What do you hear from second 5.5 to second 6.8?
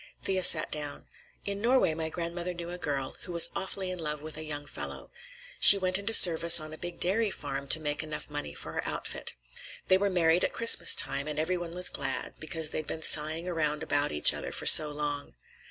She went into service on a